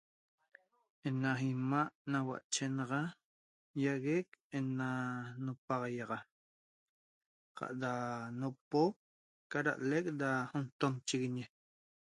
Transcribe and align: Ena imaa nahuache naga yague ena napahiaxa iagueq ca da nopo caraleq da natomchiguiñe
Ena 1.07 1.31
imaa 1.51 1.87
nahuache 2.11 2.65
naga 2.77 3.01
yague 3.83 4.15
ena 4.57 4.87
napahiaxa 5.43 6.17
iagueq 6.21 6.29
ca 7.57 7.65
da 7.81 7.91
nopo 8.39 8.81
caraleq 9.51 10.05
da 10.21 10.29
natomchiguiñe 10.59 11.43